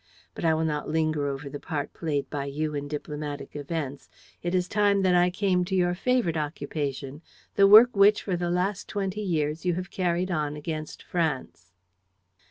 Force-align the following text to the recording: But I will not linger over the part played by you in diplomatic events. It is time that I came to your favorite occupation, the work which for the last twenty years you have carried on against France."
But 0.33 0.43
I 0.43 0.55
will 0.55 0.65
not 0.65 0.89
linger 0.89 1.27
over 1.27 1.47
the 1.47 1.59
part 1.59 1.93
played 1.93 2.27
by 2.31 2.45
you 2.45 2.73
in 2.73 2.87
diplomatic 2.87 3.55
events. 3.55 4.09
It 4.41 4.55
is 4.55 4.67
time 4.67 5.03
that 5.03 5.13
I 5.13 5.29
came 5.29 5.63
to 5.65 5.75
your 5.75 5.93
favorite 5.93 6.37
occupation, 6.37 7.21
the 7.53 7.67
work 7.67 7.95
which 7.95 8.23
for 8.23 8.35
the 8.35 8.49
last 8.49 8.87
twenty 8.89 9.21
years 9.21 9.63
you 9.63 9.75
have 9.75 9.91
carried 9.91 10.31
on 10.31 10.55
against 10.55 11.03
France." 11.03 11.71